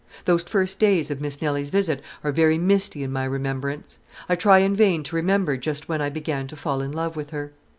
[0.25, 3.99] Those first days of Miss Nelly's visit are very misty in my remembrance.
[4.27, 7.29] I try in vain to remember just when I began to fall in love with
[7.29, 7.51] her.